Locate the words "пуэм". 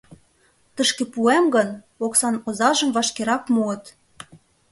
1.13-1.45